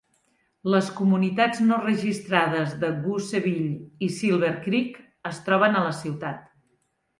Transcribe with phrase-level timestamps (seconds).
[0.75, 4.99] Les comunitats no registrades de Gooseville i Silver Creek
[5.35, 6.45] es troben a la ciutat.